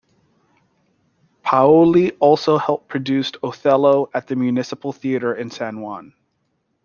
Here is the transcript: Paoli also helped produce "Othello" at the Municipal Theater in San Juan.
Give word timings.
Paoli 1.43 2.13
also 2.13 2.57
helped 2.57 2.87
produce 2.87 3.33
"Othello" 3.43 4.09
at 4.15 4.25
the 4.25 4.35
Municipal 4.35 4.91
Theater 4.93 5.35
in 5.35 5.51
San 5.51 5.79
Juan. 5.79 6.15